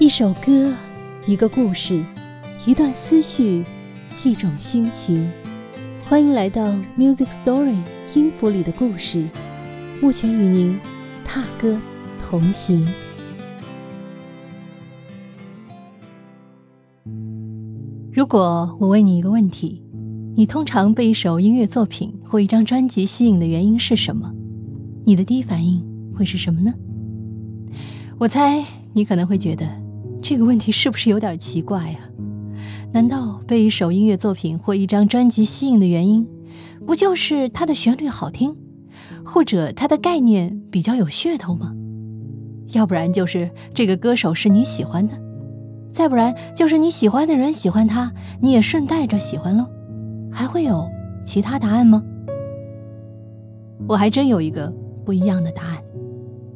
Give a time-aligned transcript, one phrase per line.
[0.00, 0.74] 一首歌，
[1.24, 2.02] 一个故事，
[2.66, 3.62] 一段思绪，
[4.24, 5.30] 一种心情。
[6.04, 7.78] 欢迎来到 Music Story
[8.12, 9.24] 音符里的故事，
[10.02, 10.76] 目前与您
[11.24, 11.78] 踏歌
[12.20, 12.84] 同行。
[18.12, 19.80] 如果我问你一个问题，
[20.34, 24.34] 你通常被一首音乐作品或一张专辑吸引的原因是什么？
[25.04, 25.80] 你的第一反应
[26.16, 26.74] 会是什么呢？
[28.18, 29.83] 我猜你可能会觉得。
[30.24, 31.98] 这个问题是不是有点奇怪呀？
[32.92, 36.26] 难道被一首音乐作品或一张专辑吸引的原因，
[36.86, 38.56] 不就是它的旋律好听，
[39.22, 41.74] 或者它的概念比较有噱头吗？
[42.72, 45.12] 要不然就是这个歌手是你喜欢的，
[45.92, 49.66] 再不然就是你喜欢的人喜欢他，你也顺带着喜欢喽。
[50.32, 50.88] 还会有
[51.22, 52.02] 其他答案吗？
[53.86, 54.72] 我还真有一个
[55.04, 55.76] 不一样的答案，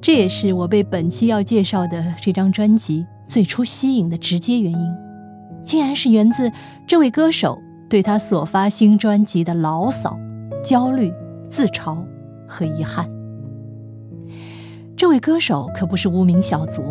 [0.00, 3.04] 这也是我被本期要介绍的这张专辑。
[3.28, 4.96] 最初吸引的直接原因，
[5.62, 6.50] 竟然是源自
[6.86, 7.58] 这位歌手
[7.88, 10.18] 对他所发新专辑的牢骚、
[10.64, 11.12] 焦虑、
[11.46, 11.98] 自嘲
[12.46, 13.08] 和遗憾。
[14.96, 16.82] 这位歌手可不是无名小卒，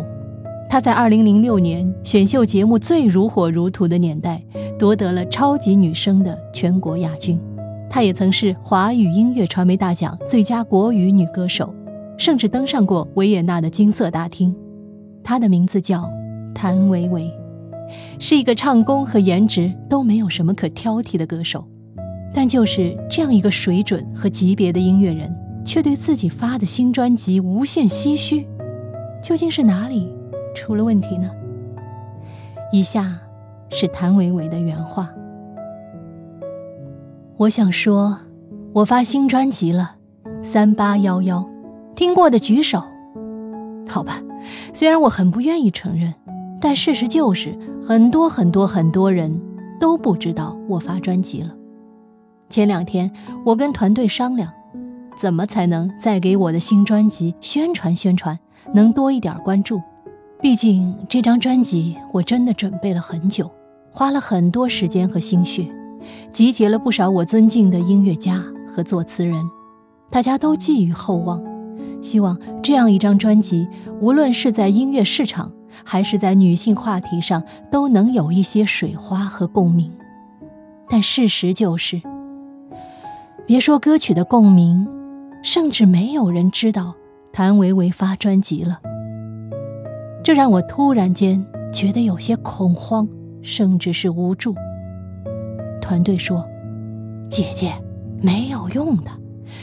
[0.70, 4.40] 他在2006年选秀节目最如火如荼的年代
[4.78, 7.38] 夺得了超级女声的全国亚军，
[7.90, 11.74] 她也曾是华语音乐传媒大奖最佳国语女歌手，
[12.16, 14.54] 甚至登上过维也纳的金色大厅。
[15.24, 16.17] 她的名字叫。
[16.58, 17.32] 谭维维
[18.18, 21.64] 是一个唱功和颜值都没有什么可挑剔的歌手，
[22.34, 25.32] 但就是这样一个水准和级别的音乐人，
[25.64, 28.44] 却对自己发的新专辑无限唏嘘，
[29.22, 30.12] 究竟是哪里
[30.52, 31.30] 出了问题呢？
[32.72, 33.20] 以下
[33.70, 35.08] 是谭维维的原话：
[37.36, 38.18] 我想说，
[38.72, 39.94] 我发新专辑了，
[40.42, 41.48] 三八幺幺，
[41.94, 42.82] 听过的举手。
[43.88, 44.20] 好吧，
[44.72, 46.12] 虽然我很不愿意承认。
[46.60, 49.40] 但事实就是，很多很多很多人
[49.78, 51.54] 都不知道我发专辑了。
[52.48, 53.10] 前两天
[53.44, 54.52] 我跟团队商量，
[55.16, 58.38] 怎么才能再给我的新专辑宣传宣传，
[58.74, 59.80] 能多一点关注。
[60.40, 63.50] 毕竟这张专辑我真的准备了很久，
[63.92, 65.66] 花了很多时间和心血，
[66.32, 68.42] 集结了不少我尊敬的音乐家
[68.74, 69.44] 和作词人，
[70.10, 71.42] 大家都寄予厚望，
[72.00, 73.68] 希望这样一张专辑，
[74.00, 75.52] 无论是在音乐市场。
[75.84, 79.92] 还是在女性话题上都能有一些水花和共鸣，
[80.88, 82.00] 但事实就是，
[83.46, 84.86] 别说歌曲的共鸣，
[85.42, 86.94] 甚至没有人知道
[87.32, 88.80] 谭维维发专辑了。
[90.22, 93.08] 这让我突然间觉得有些恐慌，
[93.42, 94.54] 甚至是无助。
[95.80, 96.46] 团队说
[97.30, 97.72] ：“姐姐，
[98.20, 99.10] 没有用的，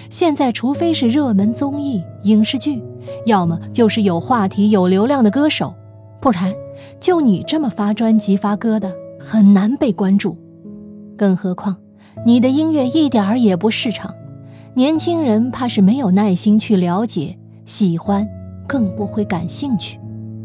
[0.09, 2.81] 现在除非是热门综艺、影视剧，
[3.27, 5.75] 要么就是有话题、有流量的歌手。”
[6.25, 6.51] 不然，
[6.99, 10.35] 就你这么发专辑发歌的，很难被关注。
[11.15, 11.77] 更何况，
[12.25, 14.11] 你的音乐一点儿也不市场，
[14.73, 18.27] 年轻人怕是没有耐心去了解、喜欢，
[18.67, 19.99] 更不会感兴趣。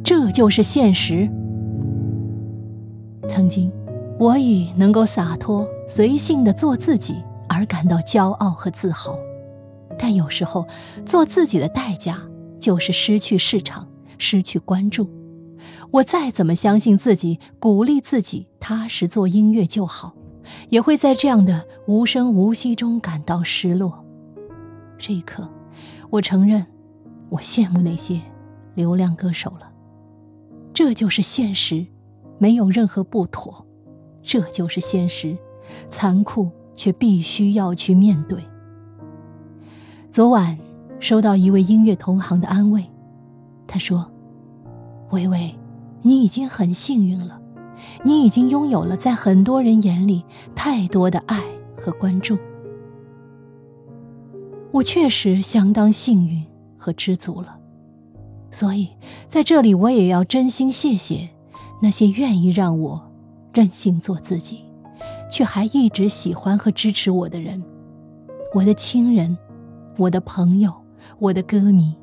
[0.04, 1.26] 这就是现实。
[3.26, 3.72] 曾经，
[4.18, 7.14] 我以能够洒脱、随性的做自己
[7.48, 9.18] 而感到骄傲和自豪，
[9.98, 10.66] 但有时候，
[11.06, 12.20] 做自己的代价
[12.58, 13.88] 就是失去市场，
[14.18, 15.08] 失去关注。
[15.92, 20.14] 我再怎么相信自己，鼓励自己踏实做音乐就好，
[20.68, 24.04] 也会在这样的无声无息中感到失落。
[24.96, 25.48] 这一刻，
[26.10, 26.64] 我承认，
[27.28, 28.20] 我羡慕那些
[28.74, 29.70] 流量歌手了。
[30.72, 31.84] 这就是现实，
[32.38, 33.66] 没有任何不妥。
[34.22, 35.36] 这就是现实，
[35.88, 38.44] 残酷却必须要去面对。
[40.08, 40.56] 昨晚
[41.00, 42.84] 收到一位音乐同行的安慰，
[43.66, 44.08] 他说。
[45.10, 45.52] 微微，
[46.02, 47.40] 你已经很幸运了，
[48.04, 50.24] 你已经拥有了在很多人眼里
[50.54, 51.42] 太多的爱
[51.76, 52.38] 和关注。
[54.72, 56.44] 我确实相当幸运
[56.78, 57.58] 和知足了，
[58.50, 58.88] 所以
[59.28, 61.28] 在这里我也要真心谢谢
[61.82, 63.10] 那些愿意让我
[63.52, 64.64] 任性做自己，
[65.30, 67.62] 却还一直喜欢和支持我的人，
[68.54, 69.36] 我的亲人，
[69.98, 70.72] 我的朋友，
[71.18, 71.94] 我的歌迷。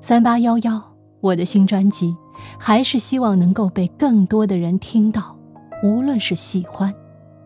[0.00, 0.90] 三八幺幺。
[1.22, 2.16] 我的新专辑，
[2.58, 5.36] 还是希望能够被更多的人听到，
[5.82, 6.94] 无论是喜欢，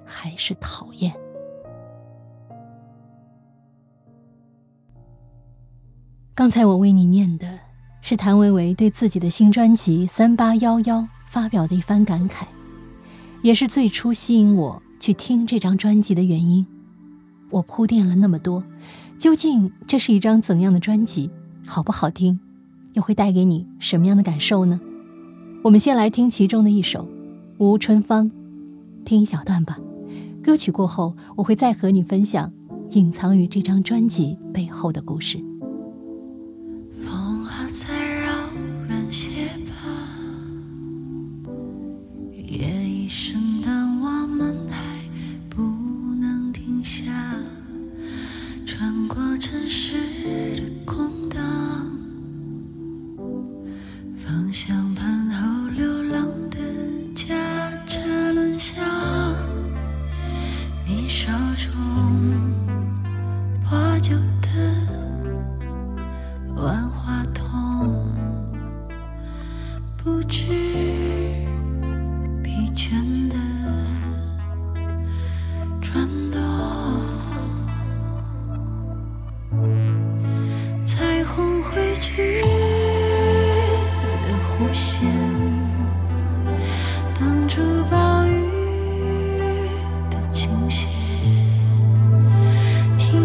[0.04, 1.12] 还是讨厌。
[6.34, 7.58] 刚才我为你念的
[8.00, 10.98] 是谭维维对自己的新专辑《三八幺幺》
[11.28, 12.44] 发表的一番感慨，
[13.42, 16.66] 也是最初吸引我去听这张专辑的原因。
[17.50, 18.64] 我铺垫了那么多，
[19.16, 21.30] 究竟这是一张怎样的专辑？
[21.66, 22.40] 好不好听？
[22.94, 24.80] 又会带给你什么样的感受呢？
[25.62, 27.04] 我们先来听其中的一首
[27.58, 28.30] 《吴春芳》，
[29.04, 29.78] 听一小段吧。
[30.42, 32.52] 歌曲过后，我会再和你分享
[32.90, 35.38] 隐藏于这张专辑背后的故事。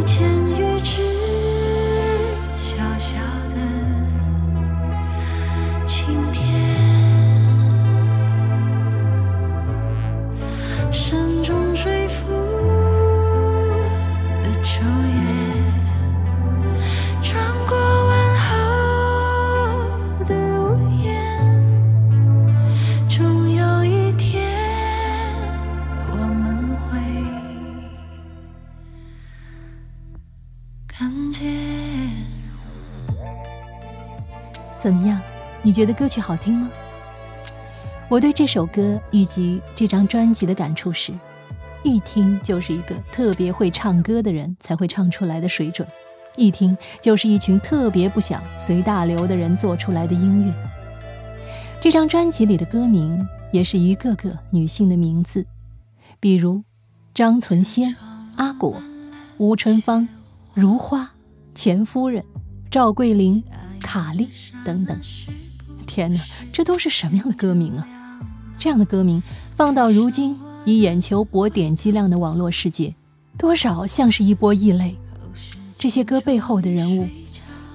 [0.09, 0.38] 前
[30.99, 31.49] 看见。
[34.77, 35.17] 怎么样？
[35.61, 36.69] 你觉得歌曲好听吗？
[38.09, 41.13] 我对这首歌以及这张专辑的感触是，
[41.83, 45.87] 一听就是一个特别会唱歌的人才会唱出来的水准，
[46.35, 50.53] 一听就是一群特别不想随大流的人做出来的音乐。
[51.79, 55.47] 这张专辑里的歌名也是一个个女性的名字，
[56.19, 56.61] 比如
[57.13, 57.95] 张存仙、
[58.35, 58.81] 阿果、
[59.37, 60.05] 吴春芳、
[60.53, 61.09] 如花、
[61.53, 62.23] 钱夫人、
[62.69, 63.43] 赵桂林。
[63.81, 64.27] 卡莉
[64.63, 64.95] 等等，
[65.87, 66.19] 天哪，
[66.51, 67.87] 这都是什么样的歌名啊？
[68.55, 69.23] 这样的歌名
[69.55, 72.93] 放到如今以眼球博点击量的网络世界，
[73.35, 74.95] 多少像是一波异类。
[75.75, 77.07] 这些歌背后的人物，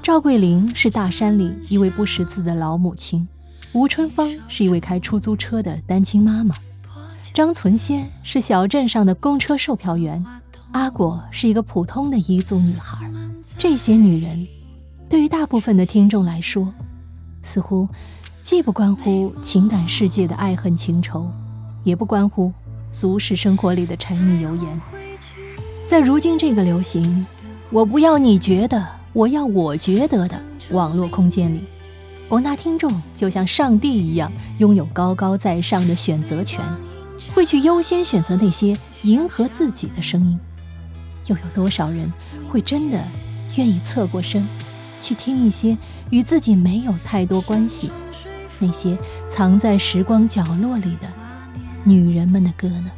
[0.03, 3.27] 赵桂林是大山里一位不识字的老母亲，
[3.73, 6.55] 吴春芳是一位开出租车的单亲妈妈，
[7.33, 10.25] 张存仙是小镇上的公车售票员，
[10.75, 13.09] 阿果是一个普通的彝族女孩。
[13.57, 14.45] 这些女人。
[15.09, 16.75] 对于大部分的听众来说，
[17.45, 17.89] 似乎
[18.43, 21.31] 既不关乎情感世界的爱恨情仇，
[21.85, 22.53] 也不关乎
[22.91, 24.81] 俗世生活里的柴米油盐。
[25.87, 27.25] 在如今这个流行
[27.71, 30.43] “我不要你觉得，我要我觉得”的
[30.73, 31.61] 网络空间里，
[32.29, 34.29] 广大听众就像上帝一样，
[34.59, 36.61] 拥有高高在上的选择权，
[37.33, 40.37] 会去优先选择那些迎合自己的声音。
[41.27, 42.13] 又有多少人
[42.49, 43.03] 会真的
[43.57, 44.45] 愿意侧过身？
[45.01, 45.77] 去听一些
[46.09, 47.91] 与自己没有太多关系、
[48.59, 48.97] 那些
[49.29, 51.09] 藏在时光角落里的
[51.83, 52.91] 女人们的歌呢？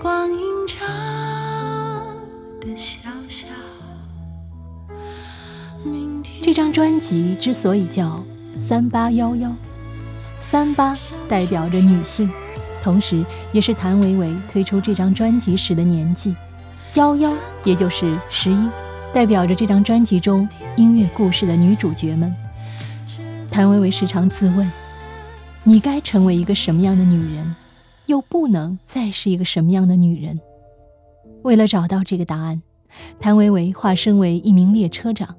[0.00, 0.86] 光阴长
[2.60, 3.48] 的小小。
[6.40, 8.24] 这张专辑之所以叫
[8.58, 9.52] 三八幺幺，
[10.40, 10.96] 三八
[11.28, 12.30] 代表着女性，
[12.80, 16.36] 同时也是谭维维推出这张专辑时的年纪，
[16.94, 17.32] 幺幺
[17.64, 18.68] 也就是十一，
[19.12, 22.32] 代表着这张专辑中音乐故事的女主角们。
[23.50, 24.70] 谭维维时常自问：
[25.64, 27.56] 你该成为一个什么样的女人？
[28.08, 30.40] 又不能再是一个什么样的女人？
[31.42, 32.60] 为了找到这个答案，
[33.20, 35.36] 谭维维化身为一名列车长，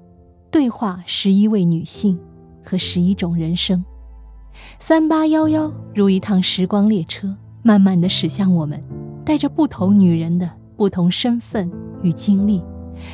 [0.52, 2.18] 对话十一位女性
[2.64, 3.84] 和十一种人生。
[4.78, 8.80] 三八幺幺如一趟时光列车，慢慢的驶向我们，
[9.26, 10.48] 带着不同女人的
[10.78, 11.70] 不同身份
[12.04, 12.62] 与经历，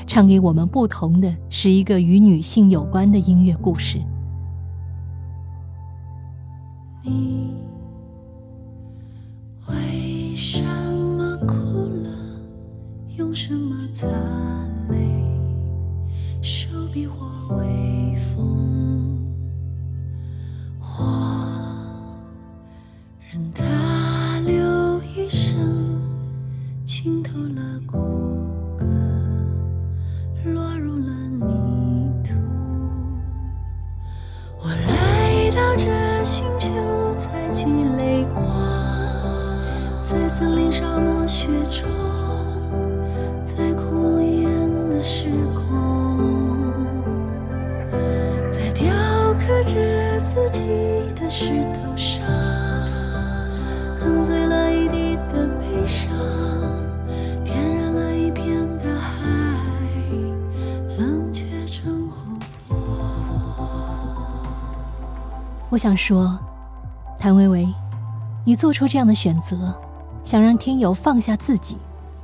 [0.06, 4.02] 唱给我们不同的是一个与女性有关的音乐故事。
[7.02, 7.75] 你。
[10.36, 11.56] 为什么哭
[12.04, 12.10] 了？
[13.16, 14.06] 用什么擦
[14.90, 14.98] 泪？
[16.42, 19.18] 手比我微风，
[20.82, 20.88] 我
[23.32, 23.64] 任它
[24.46, 25.56] 留一生，
[26.84, 27.98] 浸透了骨
[28.78, 28.84] 骼，
[30.54, 32.34] 落入了泥土。
[34.60, 35.90] 我来到这
[65.76, 66.40] 我想说，
[67.20, 67.68] 谭维维，
[68.46, 69.78] 你做出这样的选择，
[70.24, 71.76] 想让听友放下自己，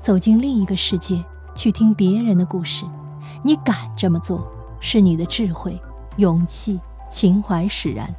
[0.01, 1.21] 走进另一个世界，
[1.53, 2.85] 去听别人的故事。
[3.43, 4.47] 你敢这么做，
[4.79, 5.77] 是你的智慧、
[6.15, 6.79] 勇气、
[7.09, 8.09] 情怀使然。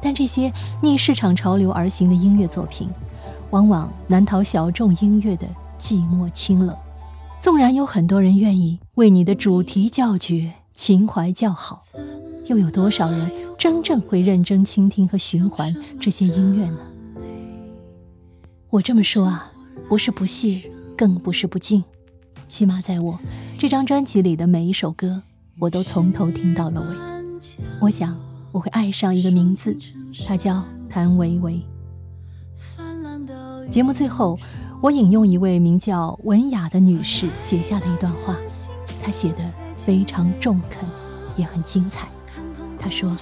[0.00, 2.88] 但这些逆市场潮流而行的音乐作品，
[3.50, 5.48] 往往难逃小众音乐的
[5.80, 6.76] 寂寞清冷。
[7.40, 11.82] 纵然有很多人愿意为你的主题叫绝、情怀叫好，
[12.46, 13.32] 又有多少人
[13.64, 16.78] 真正会认真倾听和循环这些音乐呢？
[18.68, 19.50] 我这么说啊，
[19.88, 21.82] 不是不屑，更不是不敬，
[22.46, 23.18] 起码在我
[23.58, 25.22] 这张专辑里的每一首歌，
[25.58, 27.40] 我都从头听到了尾。
[27.80, 28.14] 我想
[28.52, 29.74] 我会爱上一个名字，
[30.26, 31.58] 它叫谭维维。
[33.70, 34.38] 节目最后，
[34.82, 38.36] 我引用一位名叫文雅的女士写下的一段话，
[39.02, 39.40] 她写的
[39.74, 40.86] 非常中肯，
[41.38, 42.06] 也很精彩。
[42.78, 43.16] 她说：“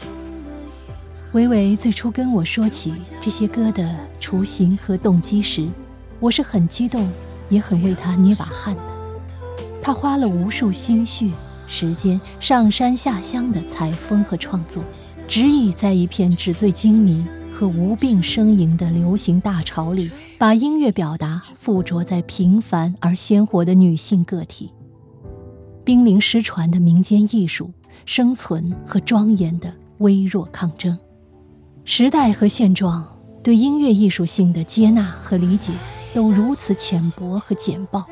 [1.32, 5.66] 维维最初跟我说起这些歌的雏形和动机时，
[6.20, 7.10] 我是很激动，
[7.48, 8.82] 也很为她捏把汗的。
[9.80, 11.30] 她花了无数心血、
[11.66, 14.84] 时间，上山下乡的采风和创作，
[15.26, 24.70] 执意在一片纸醉金迷和无病呻吟的流行大潮里，把音乐表达附着在平凡而鲜活的女性个体。
[25.82, 27.70] 濒临失传的民间艺术，
[28.04, 30.96] 生存和庄严的微弱抗争，
[31.84, 33.04] 时代和现状
[33.42, 35.72] 对音乐艺术性的接纳和理解
[36.14, 38.04] 都如此浅薄和简暴。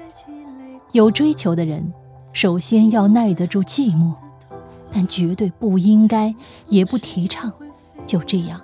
[0.92, 1.92] 有追求的人，
[2.32, 4.14] 首先要耐得住寂寞，
[4.92, 6.34] 但绝对不应该，
[6.68, 7.52] 也不提倡，
[8.06, 8.60] 就这样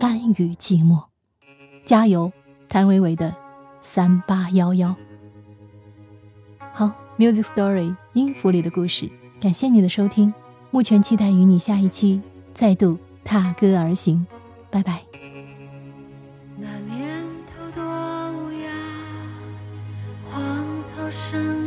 [0.00, 1.00] 甘于寂寞。
[1.84, 2.32] 加油，
[2.68, 3.32] 谭维维的
[3.80, 4.94] 三八幺幺。
[6.72, 9.08] 好，Music Story 音符里的故事，
[9.40, 10.34] 感谢你的收听，
[10.72, 12.20] 目前期待与你下一期
[12.52, 14.26] 再度踏歌而行，
[14.70, 15.02] 拜拜。
[16.56, 17.82] 那年头多
[18.32, 18.68] 无涯，
[20.24, 21.59] 荒草深